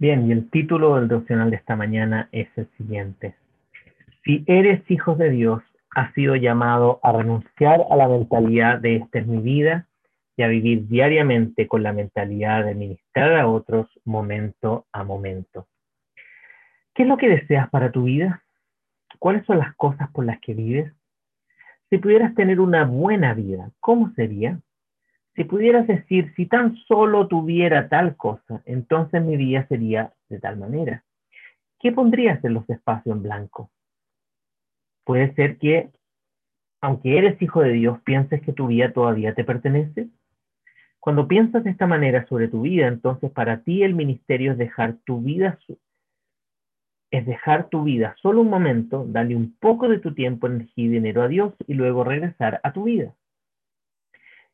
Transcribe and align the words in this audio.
Bien, 0.00 0.28
y 0.28 0.32
el 0.32 0.48
título 0.50 0.94
del 0.94 1.08
devocional 1.08 1.50
de 1.50 1.56
esta 1.56 1.74
mañana 1.74 2.28
es 2.30 2.48
el 2.56 2.68
siguiente. 2.76 3.34
Si 4.24 4.44
eres 4.46 4.88
hijo 4.88 5.16
de 5.16 5.30
Dios, 5.30 5.60
has 5.90 6.14
sido 6.14 6.36
llamado 6.36 7.00
a 7.02 7.10
renunciar 7.10 7.84
a 7.90 7.96
la 7.96 8.06
mentalidad 8.06 8.78
de 8.78 8.96
esta 8.96 9.18
es 9.18 9.26
mi 9.26 9.42
vida 9.42 9.88
y 10.36 10.44
a 10.44 10.48
vivir 10.48 10.86
diariamente 10.86 11.66
con 11.66 11.82
la 11.82 11.92
mentalidad 11.92 12.64
de 12.64 12.76
ministrar 12.76 13.40
a 13.40 13.48
otros 13.48 13.88
momento 14.04 14.86
a 14.92 15.02
momento. 15.02 15.66
¿Qué 16.94 17.02
es 17.02 17.08
lo 17.08 17.16
que 17.16 17.28
deseas 17.28 17.68
para 17.70 17.90
tu 17.90 18.04
vida? 18.04 18.44
¿Cuáles 19.18 19.44
son 19.46 19.58
las 19.58 19.74
cosas 19.74 20.08
por 20.12 20.24
las 20.24 20.38
que 20.38 20.54
vives? 20.54 20.92
Si 21.90 21.98
pudieras 21.98 22.36
tener 22.36 22.60
una 22.60 22.84
buena 22.84 23.34
vida, 23.34 23.72
¿cómo 23.80 24.12
sería? 24.14 24.60
Si 25.38 25.44
pudieras 25.44 25.86
decir, 25.86 26.34
si 26.34 26.46
tan 26.46 26.74
solo 26.88 27.28
tuviera 27.28 27.88
tal 27.88 28.16
cosa, 28.16 28.60
entonces 28.64 29.22
mi 29.22 29.36
vida 29.36 29.64
sería 29.68 30.12
de 30.28 30.40
tal 30.40 30.56
manera. 30.56 31.04
¿Qué 31.78 31.92
pondrías 31.92 32.44
en 32.44 32.54
los 32.54 32.68
espacios 32.68 33.14
en 33.14 33.22
blanco? 33.22 33.70
Puede 35.04 35.32
ser 35.34 35.58
que, 35.58 35.90
aunque 36.80 37.18
eres 37.18 37.40
hijo 37.40 37.60
de 37.60 37.70
Dios, 37.70 38.00
pienses 38.02 38.42
que 38.42 38.52
tu 38.52 38.66
vida 38.66 38.92
todavía 38.92 39.32
te 39.32 39.44
pertenece. 39.44 40.08
Cuando 40.98 41.28
piensas 41.28 41.62
de 41.62 41.70
esta 41.70 41.86
manera 41.86 42.26
sobre 42.26 42.48
tu 42.48 42.62
vida, 42.62 42.88
entonces 42.88 43.30
para 43.30 43.62
ti 43.62 43.84
el 43.84 43.94
ministerio 43.94 44.50
es 44.50 44.58
dejar 44.58 44.96
tu 45.04 45.20
vida 45.20 45.56
es 47.12 47.24
dejar 47.24 47.68
tu 47.68 47.84
vida 47.84 48.16
solo 48.20 48.40
un 48.40 48.50
momento, 48.50 49.06
darle 49.06 49.36
un 49.36 49.56
poco 49.60 49.88
de 49.88 50.00
tu 50.00 50.14
tiempo, 50.14 50.48
energía 50.48 50.84
y 50.84 50.88
dinero 50.88 51.22
a 51.22 51.28
Dios 51.28 51.54
y 51.68 51.74
luego 51.74 52.02
regresar 52.02 52.60
a 52.64 52.72
tu 52.72 52.82
vida. 52.82 53.14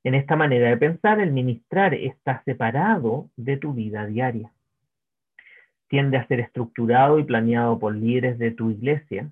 En 0.05 0.15
esta 0.15 0.37
manera 0.37 0.69
de 0.69 0.77
pensar, 0.77 1.19
el 1.19 1.33
ministrar 1.33 1.95
está 1.95 2.43
separado 2.45 3.31
de 3.37 3.57
tu 3.57 3.73
vida 3.73 4.07
diaria. 4.07 4.53
Tiende 5.89 6.19
a 6.19 6.27
ser 6.27 6.41
estructurado 6.41 7.19
y 7.19 7.25
planeado 7.25 7.79
por 7.79 7.95
líderes 7.95 8.39
de 8.39 8.51
tu 8.51 8.71
iglesia 8.71 9.31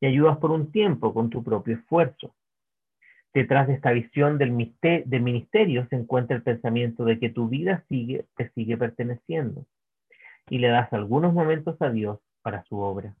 y 0.00 0.06
ayudas 0.06 0.38
por 0.38 0.50
un 0.50 0.72
tiempo 0.72 1.14
con 1.14 1.30
tu 1.30 1.44
propio 1.44 1.76
esfuerzo. 1.76 2.34
Detrás 3.32 3.68
de 3.68 3.74
esta 3.74 3.92
visión 3.92 4.38
del 4.38 4.50
ministerio 4.50 5.86
se 5.88 5.94
encuentra 5.94 6.36
el 6.36 6.42
pensamiento 6.42 7.04
de 7.04 7.20
que 7.20 7.30
tu 7.30 7.48
vida 7.48 7.84
te 7.88 8.50
sigue 8.56 8.76
perteneciendo 8.76 9.64
y 10.48 10.58
le 10.58 10.68
das 10.68 10.92
algunos 10.92 11.32
momentos 11.32 11.80
a 11.80 11.90
Dios 11.90 12.18
para 12.42 12.64
su 12.64 12.78
obra. 12.78 13.14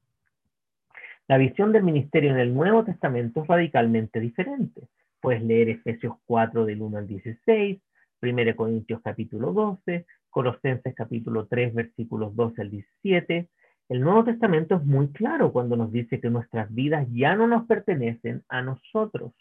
La 1.28 1.38
visión 1.38 1.70
del 1.70 1.84
ministerio 1.84 2.32
en 2.32 2.40
el 2.40 2.52
Nuevo 2.52 2.82
Testamento 2.82 3.42
es 3.42 3.46
radicalmente 3.46 4.18
diferente. 4.18 4.88
Puedes 5.20 5.42
leer 5.42 5.68
Efesios 5.68 6.16
4 6.24 6.64
del 6.64 6.80
1 6.80 6.98
al 6.98 7.06
16, 7.06 7.80
1 8.22 8.56
Corintios 8.56 9.00
capítulo 9.02 9.52
12, 9.52 10.06
Colosenses 10.30 10.94
capítulo 10.94 11.46
3 11.46 11.74
versículos 11.74 12.34
12 12.34 12.62
al 12.62 12.70
17. 12.70 13.48
El 13.90 14.00
Nuevo 14.00 14.24
Testamento 14.24 14.76
es 14.76 14.84
muy 14.84 15.10
claro 15.12 15.52
cuando 15.52 15.76
nos 15.76 15.92
dice 15.92 16.20
que 16.20 16.30
nuestras 16.30 16.72
vidas 16.72 17.06
ya 17.10 17.34
no 17.34 17.46
nos 17.46 17.66
pertenecen 17.66 18.44
a 18.48 18.62
nosotros. 18.62 19.32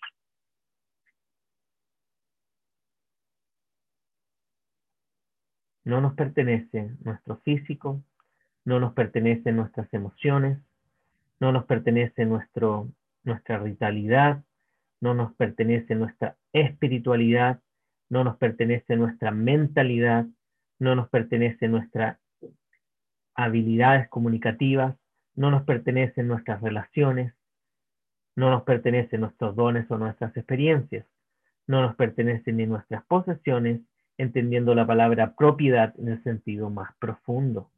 No 5.85 6.01
nos 6.01 6.13
pertenece 6.15 6.91
nuestro 7.03 7.37
físico, 7.37 8.03
no 8.65 8.79
nos 8.79 8.93
pertenecen 8.93 9.55
nuestras 9.55 9.91
emociones, 9.93 10.59
no 11.39 11.51
nos 11.51 11.65
pertenece 11.65 12.25
nuestro, 12.25 12.89
nuestra 13.23 13.59
vitalidad, 13.59 14.43
no 15.01 15.13
nos 15.13 15.33
pertenece 15.35 15.95
nuestra 15.95 16.35
espiritualidad, 16.53 17.61
no 18.09 18.23
nos 18.23 18.37
pertenece 18.37 18.95
nuestra 18.95 19.31
mentalidad, 19.31 20.25
no 20.79 20.95
nos 20.95 21.09
pertenece 21.09 21.67
nuestras 21.67 22.17
habilidades 23.35 24.09
comunicativas, 24.09 24.95
no 25.35 25.51
nos 25.51 25.63
pertenecen 25.63 26.27
nuestras 26.27 26.61
relaciones, 26.61 27.33
no 28.35 28.49
nos 28.49 28.63
pertenecen 28.63 29.21
nuestros 29.21 29.55
dones 29.55 29.89
o 29.91 29.97
nuestras 29.97 30.35
experiencias, 30.35 31.05
no 31.67 31.81
nos 31.81 31.95
pertenecen 31.95 32.57
ni 32.57 32.65
nuestras 32.65 33.05
posesiones, 33.05 33.81
entendiendo 34.17 34.75
la 34.75 34.85
palabra 34.85 35.35
propiedad 35.35 35.93
en 35.97 36.09
el 36.09 36.23
sentido 36.23 36.69
más 36.69 36.93
profundo. 36.99 37.71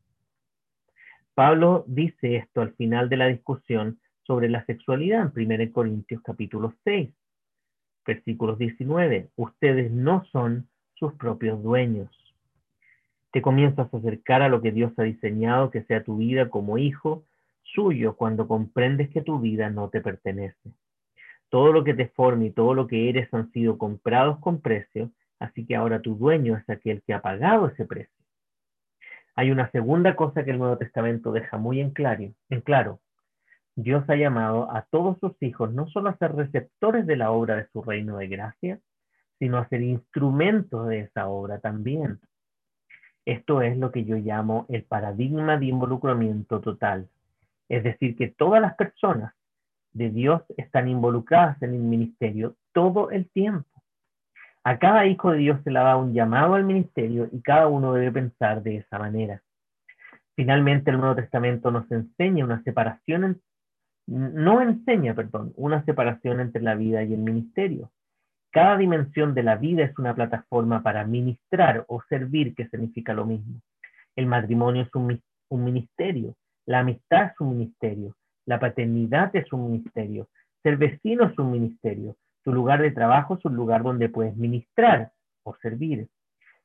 Pablo 1.35 1.83
dice 1.87 2.37
esto 2.37 2.61
al 2.61 2.73
final 2.73 3.09
de 3.09 3.17
la 3.17 3.27
discusión 3.27 3.99
sobre 4.23 4.49
la 4.49 4.65
sexualidad 4.65 5.31
en 5.35 5.51
1 5.51 5.71
Corintios 5.71 6.21
capítulo 6.23 6.73
6, 6.83 7.09
versículos 8.05 8.57
19. 8.57 9.29
Ustedes 9.35 9.91
no 9.91 10.23
son 10.31 10.67
sus 10.95 11.13
propios 11.13 11.61
dueños. 11.63 12.09
Te 13.31 13.41
comienzas 13.41 13.93
a 13.93 13.97
acercar 13.97 14.41
a 14.41 14.49
lo 14.49 14.61
que 14.61 14.71
Dios 14.71 14.91
ha 14.97 15.03
diseñado 15.03 15.71
que 15.71 15.83
sea 15.83 16.03
tu 16.03 16.17
vida 16.17 16.49
como 16.49 16.77
hijo 16.77 17.23
suyo 17.63 18.15
cuando 18.15 18.47
comprendes 18.47 19.09
que 19.09 19.21
tu 19.21 19.39
vida 19.39 19.69
no 19.69 19.89
te 19.89 20.01
pertenece. 20.01 20.71
Todo 21.49 21.71
lo 21.71 21.83
que 21.83 21.93
te 21.93 22.07
forma 22.07 22.45
y 22.45 22.51
todo 22.51 22.73
lo 22.73 22.87
que 22.87 23.09
eres 23.09 23.33
han 23.33 23.51
sido 23.51 23.77
comprados 23.77 24.39
con 24.39 24.61
precio, 24.61 25.11
así 25.39 25.65
que 25.65 25.75
ahora 25.75 26.01
tu 26.01 26.15
dueño 26.15 26.57
es 26.57 26.69
aquel 26.69 27.01
que 27.03 27.13
ha 27.13 27.21
pagado 27.21 27.67
ese 27.67 27.85
precio. 27.85 28.13
Hay 29.35 29.49
una 29.49 29.71
segunda 29.71 30.15
cosa 30.15 30.43
que 30.43 30.51
el 30.51 30.59
Nuevo 30.59 30.77
Testamento 30.77 31.31
deja 31.31 31.57
muy 31.57 31.79
en 31.79 31.91
claro, 31.91 32.33
en 32.49 32.61
claro 32.61 32.99
Dios 33.75 34.03
ha 34.09 34.15
llamado 34.15 34.69
a 34.71 34.85
todos 34.91 35.17
sus 35.19 35.41
hijos 35.41 35.73
no 35.73 35.87
solo 35.87 36.09
a 36.09 36.17
ser 36.17 36.35
receptores 36.35 37.05
de 37.05 37.15
la 37.15 37.31
obra 37.31 37.55
de 37.55 37.67
su 37.71 37.81
reino 37.81 38.17
de 38.17 38.27
gracia, 38.27 38.79
sino 39.39 39.57
a 39.57 39.67
ser 39.69 39.81
instrumentos 39.81 40.87
de 40.87 41.01
esa 41.01 41.27
obra 41.27 41.59
también. 41.59 42.19
Esto 43.25 43.61
es 43.61 43.77
lo 43.77 43.91
que 43.91 44.03
yo 44.03 44.17
llamo 44.17 44.65
el 44.69 44.83
paradigma 44.83 45.57
de 45.57 45.67
involucramiento 45.67 46.59
total. 46.59 47.07
Es 47.69 47.83
decir, 47.83 48.15
que 48.17 48.27
todas 48.27 48.61
las 48.61 48.75
personas 48.75 49.33
de 49.93 50.09
Dios 50.09 50.41
están 50.57 50.87
involucradas 50.87 51.61
en 51.61 51.73
el 51.73 51.79
ministerio 51.81 52.55
todo 52.73 53.11
el 53.11 53.29
tiempo. 53.29 53.69
A 54.63 54.77
cada 54.77 55.05
hijo 55.05 55.31
de 55.31 55.39
Dios 55.39 55.59
se 55.63 55.71
le 55.71 55.79
da 55.79 55.97
un 55.97 56.13
llamado 56.13 56.53
al 56.55 56.65
ministerio 56.65 57.27
y 57.31 57.41
cada 57.41 57.67
uno 57.67 57.93
debe 57.93 58.11
pensar 58.11 58.61
de 58.61 58.77
esa 58.77 58.99
manera. 58.99 59.41
Finalmente, 60.35 60.91
el 60.91 60.97
Nuevo 60.97 61.15
Testamento 61.15 61.71
nos 61.71 61.91
enseña 61.91 62.45
una 62.45 62.61
separación 62.63 63.41
no 64.07 64.61
enseña, 64.61 65.13
perdón, 65.13 65.53
una 65.55 65.83
separación 65.85 66.39
entre 66.39 66.61
la 66.61 66.75
vida 66.75 67.03
y 67.03 67.13
el 67.13 67.19
ministerio. 67.19 67.91
Cada 68.51 68.77
dimensión 68.77 69.33
de 69.33 69.43
la 69.43 69.55
vida 69.55 69.83
es 69.83 69.97
una 69.97 70.13
plataforma 70.13 70.83
para 70.83 71.05
ministrar 71.05 71.85
o 71.87 72.01
servir, 72.09 72.53
que 72.53 72.67
significa 72.67 73.13
lo 73.13 73.25
mismo. 73.25 73.61
El 74.15 74.25
matrimonio 74.25 74.83
es 74.83 74.93
un, 74.93 75.21
un 75.49 75.63
ministerio, 75.63 76.35
la 76.65 76.79
amistad 76.79 77.31
es 77.31 77.39
un 77.39 77.57
ministerio, 77.57 78.15
la 78.45 78.59
paternidad 78.59 79.33
es 79.35 79.51
un 79.53 79.71
ministerio, 79.71 80.27
ser 80.63 80.77
vecino 80.77 81.25
es 81.25 81.39
un 81.39 81.51
ministerio, 81.51 82.15
tu 82.43 82.51
lugar 82.51 82.81
de 82.81 82.91
trabajo 82.91 83.35
es 83.35 83.45
un 83.45 83.55
lugar 83.55 83.83
donde 83.83 84.09
puedes 84.09 84.35
ministrar 84.35 85.11
o 85.43 85.55
servir. 85.61 86.07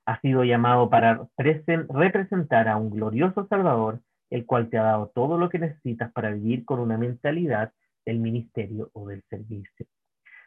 Has 0.06 0.20
sido 0.20 0.44
llamado 0.44 0.88
para 0.88 1.28
representar 1.36 2.68
a 2.68 2.76
un 2.76 2.90
glorioso 2.90 3.46
Salvador 3.48 4.00
el 4.31 4.46
cual 4.46 4.69
te 4.69 4.78
ha 4.78 4.82
dado 4.82 5.12
todo 5.14 5.38
lo 5.38 5.49
que 5.49 5.58
necesitas 5.58 6.12
para 6.12 6.31
vivir 6.31 6.64
con 6.64 6.81
una 6.81 6.99
mentalidad 6.99 7.73
del 8.05 8.19
ministerio 8.19 8.90
o 8.93 9.08
del 9.08 9.23
servicio. 9.28 9.87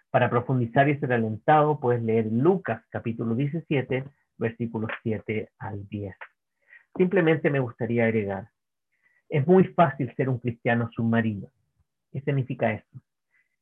Para 0.10 0.30
profundizar 0.30 0.90
y 0.90 0.98
ser 0.98 1.14
alentado, 1.14 1.80
puedes 1.80 2.02
leer 2.02 2.28
Lucas 2.32 2.84
capítulo 2.90 3.36
17, 3.36 4.04
versículos 4.38 4.92
7 5.04 5.50
al 5.60 5.88
10. 5.88 6.16
Simplemente 6.98 7.50
me 7.50 7.60
gustaría 7.60 8.06
agregar, 8.06 8.50
es 9.30 9.46
muy 9.46 9.66
fácil 9.66 10.14
ser 10.16 10.28
un 10.28 10.40
cristiano 10.40 10.90
submarino. 10.92 11.52
¿Qué 12.12 12.22
significa 12.22 12.74
eso? 12.74 13.02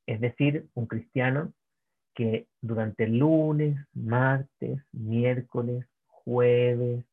Es 0.06 0.22
decir, 0.22 0.68
un 0.74 0.88
cristiano 0.88 1.54
que 2.16 2.48
durante 2.62 3.06
lunes, 3.06 3.78
martes, 3.94 4.82
miércoles, 4.94 5.86
jueves, 6.08 7.06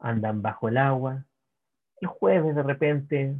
andan 0.00 0.42
bajo 0.42 0.68
el 0.68 0.78
agua, 0.78 1.24
el 2.00 2.08
jueves 2.08 2.54
de 2.54 2.62
repente 2.62 3.36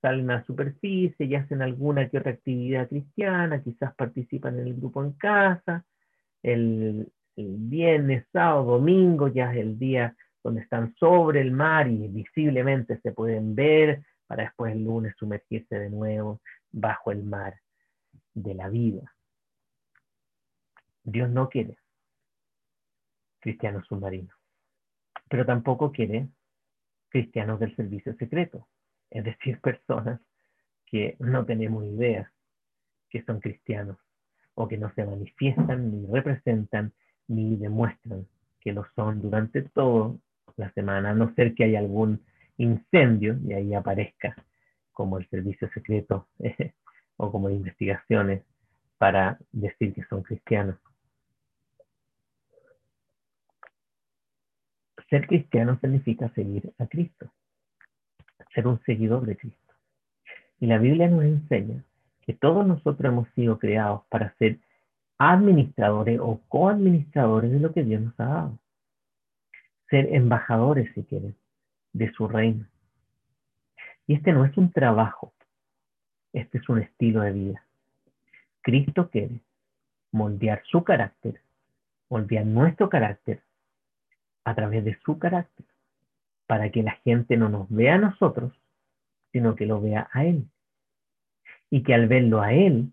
salen 0.00 0.30
a 0.30 0.44
superficie 0.44 1.26
y 1.26 1.34
hacen 1.34 1.62
alguna 1.62 2.08
que 2.08 2.18
otra 2.18 2.32
actividad 2.32 2.88
cristiana, 2.88 3.62
quizás 3.62 3.94
participan 3.94 4.58
en 4.58 4.68
el 4.68 4.74
grupo 4.74 5.02
en 5.02 5.12
casa, 5.12 5.84
el, 6.42 7.10
el 7.36 7.56
viernes, 7.58 8.26
sábado, 8.32 8.64
domingo 8.64 9.28
ya 9.28 9.52
es 9.52 9.58
el 9.58 9.78
día 9.78 10.16
donde 10.42 10.62
están 10.62 10.94
sobre 10.96 11.40
el 11.40 11.50
mar 11.50 11.88
y 11.88 12.08
visiblemente 12.08 13.00
se 13.00 13.12
pueden 13.12 13.54
ver 13.54 14.02
para 14.26 14.44
después 14.44 14.72
el 14.72 14.84
lunes 14.84 15.14
sumergirse 15.16 15.78
de 15.78 15.90
nuevo 15.90 16.40
bajo 16.70 17.10
el 17.10 17.24
mar 17.24 17.58
de 18.34 18.54
la 18.54 18.68
vida. 18.68 19.12
Dios 21.02 21.30
no 21.30 21.48
quiere 21.48 21.76
cristianos 23.40 23.86
submarinos, 23.86 24.36
pero 25.28 25.46
tampoco 25.46 25.90
quiere 25.92 26.28
cristianos 27.08 27.60
del 27.60 27.74
servicio 27.76 28.14
secreto, 28.16 28.66
es 29.10 29.24
decir, 29.24 29.60
personas 29.62 30.20
que 30.86 31.16
no 31.18 31.44
tenemos 31.44 31.84
idea 31.84 32.32
que 33.10 33.22
son 33.24 33.40
cristianos 33.40 33.98
o 34.54 34.68
que 34.68 34.78
no 34.78 34.92
se 34.94 35.04
manifiestan 35.04 35.90
ni 35.90 36.06
representan 36.06 36.92
ni 37.28 37.56
demuestran 37.56 38.26
que 38.60 38.72
lo 38.72 38.86
son 38.94 39.22
durante 39.22 39.62
toda 39.62 40.14
la 40.56 40.72
semana, 40.72 41.10
a 41.10 41.14
no 41.14 41.32
ser 41.34 41.54
que 41.54 41.64
haya 41.64 41.78
algún 41.78 42.20
incendio 42.56 43.38
y 43.46 43.52
ahí 43.52 43.74
aparezca 43.74 44.34
como 44.92 45.18
el 45.18 45.28
servicio 45.28 45.70
secreto 45.70 46.26
o 47.16 47.30
como 47.30 47.50
investigaciones 47.50 48.42
para 48.98 49.38
decir 49.52 49.94
que 49.94 50.02
son 50.04 50.22
cristianos. 50.22 50.76
Ser 55.08 55.26
cristiano 55.26 55.78
significa 55.80 56.28
seguir 56.30 56.72
a 56.78 56.86
Cristo, 56.86 57.30
ser 58.54 58.66
un 58.66 58.80
seguidor 58.84 59.24
de 59.24 59.36
Cristo. 59.36 59.74
Y 60.60 60.66
la 60.66 60.78
Biblia 60.78 61.08
nos 61.08 61.24
enseña 61.24 61.82
que 62.22 62.34
todos 62.34 62.66
nosotros 62.66 63.10
hemos 63.10 63.28
sido 63.30 63.58
creados 63.58 64.02
para 64.10 64.34
ser 64.36 64.58
administradores 65.16 66.20
o 66.20 66.40
coadministradores 66.48 67.50
de 67.50 67.60
lo 67.60 67.72
que 67.72 67.84
Dios 67.84 68.02
nos 68.02 68.20
ha 68.20 68.24
dado. 68.26 68.58
Ser 69.88 70.14
embajadores, 70.14 70.92
si 70.94 71.04
quieren, 71.04 71.34
de 71.94 72.12
su 72.12 72.28
reino. 72.28 72.66
Y 74.06 74.14
este 74.14 74.32
no 74.32 74.44
es 74.44 74.56
un 74.58 74.72
trabajo, 74.72 75.32
este 76.34 76.58
es 76.58 76.68
un 76.68 76.80
estilo 76.80 77.22
de 77.22 77.32
vida. 77.32 77.64
Cristo 78.60 79.08
quiere 79.08 79.40
moldear 80.12 80.62
su 80.64 80.84
carácter, 80.84 81.40
moldear 82.10 82.44
nuestro 82.44 82.88
carácter 82.90 83.42
a 84.48 84.54
través 84.54 84.84
de 84.84 84.98
su 85.04 85.18
carácter, 85.18 85.66
para 86.46 86.70
que 86.70 86.82
la 86.82 86.92
gente 87.04 87.36
no 87.36 87.48
nos 87.48 87.68
vea 87.68 87.96
a 87.96 87.98
nosotros, 87.98 88.52
sino 89.32 89.54
que 89.54 89.66
lo 89.66 89.80
vea 89.80 90.08
a 90.12 90.24
Él. 90.24 90.46
Y 91.70 91.82
que 91.82 91.94
al 91.94 92.08
verlo 92.08 92.40
a 92.40 92.52
Él 92.52 92.92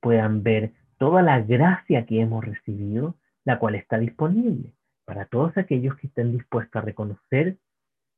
puedan 0.00 0.42
ver 0.42 0.72
toda 0.98 1.22
la 1.22 1.40
gracia 1.40 2.06
que 2.06 2.20
hemos 2.20 2.44
recibido, 2.44 3.16
la 3.44 3.58
cual 3.58 3.76
está 3.76 3.98
disponible 3.98 4.72
para 5.04 5.26
todos 5.26 5.56
aquellos 5.56 5.96
que 5.96 6.08
estén 6.08 6.32
dispuestos 6.32 6.82
a 6.82 6.84
reconocer 6.84 7.56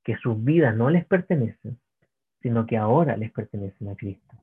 que 0.03 0.17
sus 0.17 0.43
vidas 0.43 0.75
no 0.75 0.89
les 0.89 1.05
pertenecen, 1.05 1.79
sino 2.41 2.67
que 2.67 2.79
ahora 2.79 3.17
les 3.17 3.31
pertenecen 3.31 3.89
a 3.89 3.95
Cristo. 3.95 4.37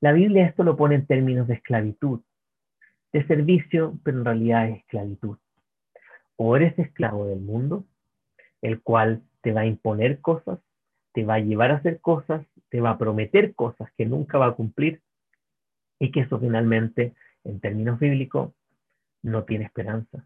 La 0.00 0.12
Biblia 0.12 0.46
esto 0.46 0.62
lo 0.62 0.76
pone 0.76 0.94
en 0.94 1.06
términos 1.06 1.48
de 1.48 1.54
esclavitud, 1.54 2.20
de 3.12 3.26
servicio, 3.26 3.98
pero 4.04 4.18
en 4.18 4.24
realidad 4.24 4.68
es 4.68 4.78
esclavitud. 4.78 5.38
O 6.40 6.54
eres 6.54 6.78
esclavo 6.78 7.26
del 7.26 7.40
mundo, 7.40 7.84
el 8.62 8.80
cual 8.80 9.24
te 9.40 9.52
va 9.52 9.62
a 9.62 9.66
imponer 9.66 10.20
cosas, 10.20 10.60
te 11.12 11.24
va 11.24 11.34
a 11.34 11.40
llevar 11.40 11.72
a 11.72 11.78
hacer 11.78 12.00
cosas, 12.00 12.46
te 12.68 12.80
va 12.80 12.90
a 12.90 12.98
prometer 12.98 13.56
cosas 13.56 13.90
que 13.96 14.06
nunca 14.06 14.38
va 14.38 14.46
a 14.46 14.54
cumplir 14.54 15.02
y 15.98 16.12
que 16.12 16.20
eso 16.20 16.38
finalmente, 16.38 17.14
en 17.42 17.58
términos 17.58 17.98
bíblicos, 17.98 18.52
no 19.20 19.42
tiene 19.42 19.64
esperanza 19.64 20.24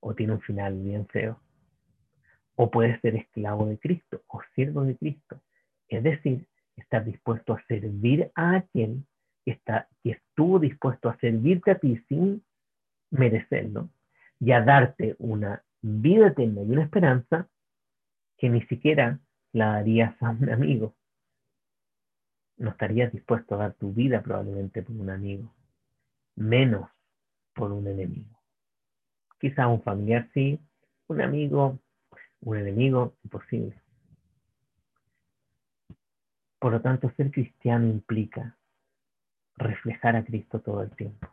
o 0.00 0.16
tiene 0.16 0.32
un 0.32 0.40
final 0.40 0.74
bien 0.74 1.06
feo. 1.06 1.40
O 2.56 2.68
puedes 2.68 3.00
ser 3.00 3.14
esclavo 3.14 3.66
de 3.66 3.78
Cristo 3.78 4.22
o 4.26 4.42
siervo 4.56 4.82
de 4.82 4.96
Cristo. 4.96 5.40
Es 5.86 6.02
decir, 6.02 6.44
estar 6.74 7.04
dispuesto 7.04 7.52
a 7.52 7.64
servir 7.68 8.32
a 8.34 8.56
aquel 8.56 9.04
que, 9.44 9.52
está, 9.52 9.86
que 10.02 10.10
estuvo 10.10 10.58
dispuesto 10.58 11.08
a 11.08 11.16
servirte 11.18 11.70
a 11.70 11.78
ti 11.78 12.04
sin 12.08 12.42
merecerlo 13.10 13.90
y 14.40 14.52
a 14.52 14.62
darte 14.62 15.16
una 15.18 15.62
vida 15.82 16.28
eterna 16.28 16.62
y 16.62 16.70
una 16.70 16.82
esperanza 16.82 17.48
que 18.38 18.48
ni 18.48 18.62
siquiera 18.62 19.20
la 19.52 19.74
darías 19.74 20.20
a 20.22 20.30
un 20.30 20.50
amigo. 20.50 20.94
No 22.56 22.70
estarías 22.70 23.12
dispuesto 23.12 23.54
a 23.54 23.58
dar 23.58 23.74
tu 23.74 23.92
vida 23.92 24.22
probablemente 24.22 24.82
por 24.82 24.96
un 24.96 25.10
amigo, 25.10 25.54
menos 26.36 26.88
por 27.54 27.70
un 27.72 27.86
enemigo. 27.86 28.38
Quizá 29.38 29.68
un 29.68 29.82
familiar 29.82 30.28
sí, 30.32 30.58
un 31.06 31.20
amigo, 31.20 31.78
un 32.40 32.56
enemigo, 32.56 33.14
imposible. 33.24 33.80
Por 36.58 36.72
lo 36.72 36.80
tanto, 36.80 37.10
ser 37.16 37.30
cristiano 37.30 37.86
implica 37.86 38.56
reflejar 39.56 40.16
a 40.16 40.24
Cristo 40.24 40.60
todo 40.60 40.82
el 40.82 40.90
tiempo. 40.90 41.28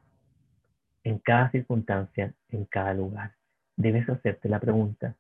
En 1.07 1.19
cada 1.19 1.49
circunstancia, 1.51 2.33
en 2.49 2.65
cada 2.65 2.93
lugar, 2.93 3.31
debes 3.77 4.09
hacerte 4.09 4.49
la 4.49 4.59
pregunta, 4.59 5.15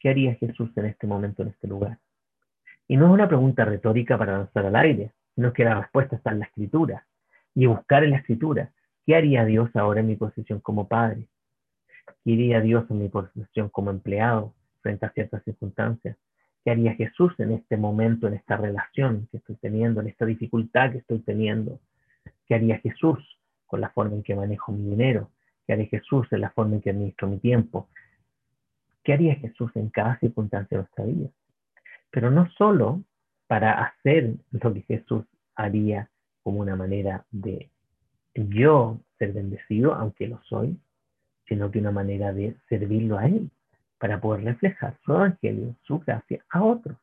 ¿qué 0.00 0.08
haría 0.08 0.34
Jesús 0.34 0.76
en 0.76 0.86
este 0.86 1.06
momento, 1.06 1.42
en 1.42 1.50
este 1.50 1.68
lugar? 1.68 2.00
Y 2.88 2.96
no 2.96 3.06
es 3.06 3.12
una 3.12 3.28
pregunta 3.28 3.64
retórica 3.64 4.18
para 4.18 4.36
lanzar 4.36 4.66
al 4.66 4.74
aire, 4.74 5.12
sino 5.36 5.52
que 5.52 5.62
la 5.62 5.78
respuesta 5.78 6.16
está 6.16 6.32
en 6.32 6.40
la 6.40 6.46
escritura. 6.46 7.06
Y 7.54 7.66
buscar 7.66 8.02
en 8.02 8.10
la 8.10 8.16
escritura, 8.16 8.72
¿qué 9.06 9.14
haría 9.14 9.44
Dios 9.44 9.70
ahora 9.76 10.00
en 10.00 10.08
mi 10.08 10.16
posición 10.16 10.58
como 10.58 10.88
padre? 10.88 11.28
¿Qué 12.24 12.32
haría 12.32 12.60
Dios 12.60 12.90
en 12.90 12.98
mi 12.98 13.08
posición 13.08 13.68
como 13.68 13.92
empleado 13.92 14.54
frente 14.82 15.06
a 15.06 15.10
ciertas 15.10 15.44
circunstancias? 15.44 16.16
¿Qué 16.64 16.72
haría 16.72 16.94
Jesús 16.94 17.32
en 17.38 17.52
este 17.52 17.76
momento, 17.76 18.26
en 18.26 18.34
esta 18.34 18.56
relación 18.56 19.28
que 19.30 19.36
estoy 19.36 19.54
teniendo, 19.54 20.00
en 20.00 20.08
esta 20.08 20.26
dificultad 20.26 20.90
que 20.90 20.98
estoy 20.98 21.20
teniendo? 21.20 21.78
¿Qué 22.48 22.56
haría 22.56 22.80
Jesús 22.80 23.37
con 23.68 23.80
la 23.80 23.90
forma 23.90 24.16
en 24.16 24.24
que 24.24 24.34
manejo 24.34 24.72
mi 24.72 24.90
dinero? 24.90 25.30
¿Qué 25.64 25.74
haría 25.74 25.86
Jesús 25.86 26.26
en 26.32 26.40
la 26.40 26.50
forma 26.50 26.74
en 26.74 26.80
que 26.80 26.90
administro 26.90 27.28
mi 27.28 27.38
tiempo? 27.38 27.88
¿Qué 29.04 29.12
haría 29.12 29.36
Jesús 29.36 29.70
en 29.76 29.90
cada 29.90 30.18
circunstancia 30.18 30.76
de 30.76 30.82
nuestra 30.82 31.04
vida? 31.04 31.28
Pero 32.10 32.32
no 32.32 32.50
solo 32.58 33.02
para 33.46 33.84
hacer 33.84 34.34
lo 34.50 34.74
que 34.74 34.82
Jesús 34.82 35.24
haría 35.54 36.08
como 36.42 36.60
una 36.60 36.74
manera 36.74 37.24
de 37.30 37.70
yo 38.34 38.98
ser 39.18 39.32
bendecido, 39.32 39.94
aunque 39.94 40.26
lo 40.26 40.40
soy, 40.44 40.78
sino 41.46 41.70
que 41.70 41.78
una 41.78 41.90
manera 41.90 42.32
de 42.32 42.56
servirlo 42.68 43.18
a 43.18 43.26
Él 43.26 43.50
para 43.98 44.20
poder 44.20 44.44
reflejar 44.44 44.96
su 45.04 45.12
evangelio, 45.12 45.74
su 45.82 45.98
gracia 46.00 46.44
a 46.50 46.62
otros 46.62 46.96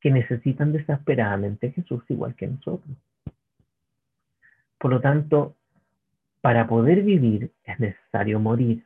que 0.00 0.10
necesitan 0.10 0.72
desesperadamente 0.72 1.68
a 1.68 1.72
Jesús 1.72 2.02
igual 2.08 2.34
que 2.34 2.48
nosotros. 2.48 2.96
Por 4.78 4.90
lo 4.90 5.00
tanto, 5.00 5.54
para 6.42 6.66
poder 6.66 7.02
vivir 7.02 7.52
es 7.64 7.78
necesario 7.78 8.40
morir. 8.40 8.84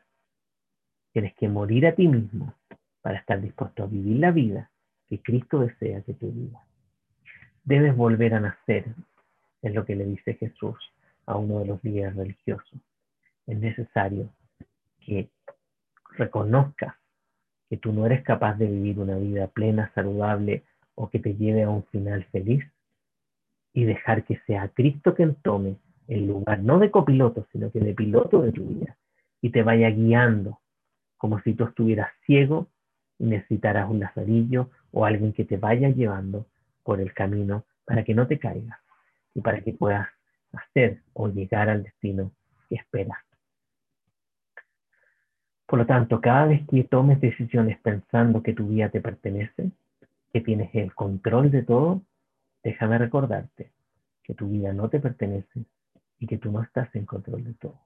Tienes 1.12 1.34
que 1.34 1.48
morir 1.48 1.86
a 1.86 1.94
ti 1.94 2.06
mismo 2.06 2.54
para 3.00 3.18
estar 3.18 3.40
dispuesto 3.40 3.82
a 3.82 3.86
vivir 3.86 4.18
la 4.18 4.30
vida 4.30 4.70
que 5.08 5.20
Cristo 5.22 5.60
desea 5.60 6.02
que 6.02 6.12
tú 6.12 6.30
vivas. 6.30 6.62
Debes 7.64 7.96
volver 7.96 8.34
a 8.34 8.40
nacer, 8.40 8.84
es 9.62 9.74
lo 9.74 9.86
que 9.86 9.96
le 9.96 10.04
dice 10.04 10.34
Jesús 10.34 10.76
a 11.24 11.36
uno 11.36 11.60
de 11.60 11.66
los 11.66 11.82
líderes 11.82 12.14
religiosos. 12.14 12.78
Es 13.46 13.58
necesario 13.58 14.28
que 15.00 15.30
reconozcas 16.10 16.94
que 17.70 17.78
tú 17.78 17.90
no 17.90 18.04
eres 18.04 18.22
capaz 18.22 18.54
de 18.58 18.66
vivir 18.66 18.98
una 18.98 19.16
vida 19.16 19.46
plena, 19.46 19.90
saludable 19.94 20.62
o 20.94 21.08
que 21.08 21.20
te 21.20 21.34
lleve 21.34 21.62
a 21.62 21.70
un 21.70 21.84
final 21.84 22.24
feliz 22.24 22.64
y 23.72 23.84
dejar 23.84 24.24
que 24.24 24.40
sea 24.46 24.68
Cristo 24.68 25.14
quien 25.14 25.36
tome 25.36 25.76
el 26.08 26.26
lugar, 26.26 26.60
no 26.60 26.78
de 26.78 26.90
copiloto, 26.90 27.46
sino 27.52 27.70
que 27.70 27.80
de 27.80 27.94
piloto 27.94 28.42
de 28.42 28.52
tu 28.52 28.64
vida 28.64 28.96
y 29.40 29.50
te 29.50 29.62
vaya 29.62 29.90
guiando 29.90 30.60
como 31.16 31.40
si 31.40 31.54
tú 31.54 31.64
estuvieras 31.64 32.10
ciego 32.24 32.68
y 33.18 33.24
necesitaras 33.24 33.88
un 33.88 34.00
lazarillo 34.00 34.70
o 34.92 35.04
alguien 35.04 35.32
que 35.32 35.44
te 35.44 35.56
vaya 35.56 35.88
llevando 35.88 36.46
por 36.82 37.00
el 37.00 37.12
camino 37.12 37.64
para 37.84 38.04
que 38.04 38.14
no 38.14 38.26
te 38.26 38.38
caigas 38.38 38.78
y 39.34 39.40
para 39.40 39.60
que 39.60 39.72
puedas 39.72 40.08
hacer 40.52 41.00
o 41.12 41.28
llegar 41.28 41.68
al 41.68 41.82
destino 41.82 42.32
que 42.68 42.76
esperas. 42.76 43.18
Por 45.66 45.80
lo 45.80 45.86
tanto, 45.86 46.20
cada 46.20 46.46
vez 46.46 46.62
que 46.68 46.84
tomes 46.84 47.20
decisiones 47.20 47.78
pensando 47.80 48.42
que 48.42 48.52
tu 48.52 48.68
vida 48.68 48.88
te 48.88 49.00
pertenece, 49.00 49.70
que 50.32 50.40
tienes 50.40 50.72
el 50.74 50.94
control 50.94 51.50
de 51.50 51.62
todo, 51.62 52.02
déjame 52.62 52.98
recordarte 52.98 53.72
que 54.22 54.34
tu 54.34 54.48
vida 54.48 54.72
no 54.72 54.88
te 54.88 55.00
pertenece 55.00 55.64
y 56.18 56.26
que 56.26 56.38
tú 56.38 56.50
no 56.50 56.62
estás 56.62 56.94
en 56.94 57.06
control 57.06 57.44
de 57.44 57.54
todo. 57.54 57.78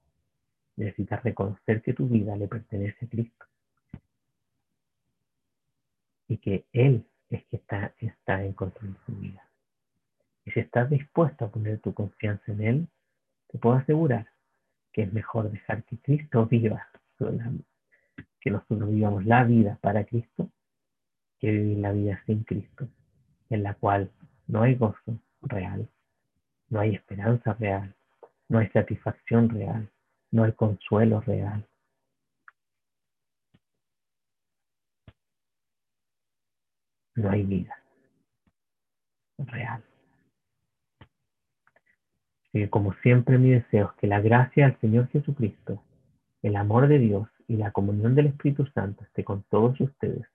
Necesitas 0.77 1.23
reconocer 1.23 1.81
que 1.81 1.93
tu 1.93 2.07
vida 2.07 2.35
le 2.35 2.47
pertenece 2.47 3.05
a 3.05 3.09
Cristo 3.09 3.45
y 6.27 6.37
que 6.37 6.65
Él 6.71 7.05
es 7.29 7.43
que 7.45 7.57
está, 7.57 7.93
está 7.99 8.43
en 8.43 8.53
control 8.53 8.93
de 8.93 8.99
tu 9.05 9.11
vida. 9.19 9.43
Y 10.45 10.51
si 10.51 10.59
estás 10.59 10.89
dispuesto 10.89 11.45
a 11.45 11.51
poner 11.51 11.79
tu 11.79 11.93
confianza 11.93 12.51
en 12.51 12.61
Él, 12.61 12.87
te 13.47 13.57
puedo 13.57 13.75
asegurar 13.75 14.27
que 14.91 15.03
es 15.03 15.13
mejor 15.13 15.51
dejar 15.51 15.83
que 15.83 15.97
Cristo 15.97 16.45
viva, 16.45 16.87
que 18.39 18.51
nosotros 18.51 18.89
vivamos 18.89 19.25
la 19.25 19.43
vida 19.43 19.77
para 19.81 20.03
Cristo, 20.05 20.49
que 21.39 21.51
vivir 21.51 21.77
la 21.79 21.91
vida 21.91 22.21
sin 22.25 22.43
Cristo, 22.43 22.87
en 23.49 23.63
la 23.63 23.73
cual 23.75 24.11
no 24.47 24.63
hay 24.63 24.75
gozo 24.75 25.19
real, 25.41 25.87
no 26.69 26.79
hay 26.79 26.95
esperanza 26.95 27.53
real, 27.53 27.93
no 28.51 28.59
hay 28.59 28.67
satisfacción 28.67 29.47
real, 29.47 29.89
no 30.29 30.43
hay 30.43 30.51
consuelo 30.51 31.21
real. 31.21 31.65
No 37.15 37.29
hay 37.29 37.43
vida 37.43 37.77
real. 39.37 39.81
Como 42.69 42.93
siempre 42.95 43.37
mi 43.37 43.51
deseo 43.51 43.91
es 43.91 43.99
que 44.01 44.07
la 44.07 44.19
gracia 44.19 44.65
del 44.67 44.77
Señor 44.81 45.07
Jesucristo, 45.07 45.81
el 46.41 46.57
amor 46.57 46.89
de 46.89 46.99
Dios 46.99 47.29
y 47.47 47.55
la 47.55 47.71
comunión 47.71 48.15
del 48.15 48.27
Espíritu 48.27 48.65
Santo 48.67 49.05
esté 49.05 49.23
con 49.23 49.43
todos 49.43 49.79
ustedes, 49.79 50.27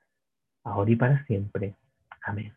ahora 0.65 0.91
y 0.91 0.97
para 0.97 1.23
siempre. 1.27 1.77
Amén. 2.23 2.57